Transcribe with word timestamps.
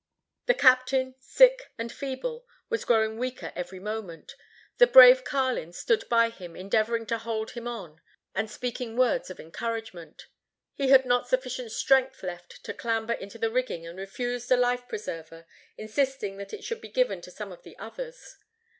The 0.47 0.55
captain, 0.55 1.13
sick 1.19 1.71
and 1.77 1.91
feeble, 1.91 2.47
was 2.69 2.85
growing 2.85 3.19
weaker 3.19 3.53
every 3.55 3.77
moment. 3.79 4.33
The 4.79 4.87
brave 4.87 5.23
Carlin 5.23 5.73
stood 5.73 6.09
by 6.09 6.31
him 6.31 6.55
endeavoring 6.55 7.05
to 7.05 7.19
hold 7.19 7.51
him 7.51 7.67
on, 7.67 8.01
and 8.33 8.49
speaking 8.49 8.97
words 8.97 9.29
of 9.29 9.39
encouragement. 9.39 10.25
He 10.73 10.89
had 10.89 11.05
not 11.05 11.27
sufficient 11.27 11.71
strength 11.71 12.23
left 12.23 12.63
to 12.63 12.73
clamber 12.73 13.13
into 13.13 13.37
the 13.37 13.51
rigging 13.51 13.85
and 13.85 13.99
refused 13.99 14.51
a 14.51 14.57
life 14.57 14.87
preserver, 14.87 15.45
insisting 15.77 16.37
that 16.37 16.51
it 16.51 16.63
should 16.63 16.81
be 16.81 16.89
given 16.89 17.21
to 17.21 17.29
some 17.29 17.51
of 17.51 17.61
the 17.61 17.77
others. 17.77 18.37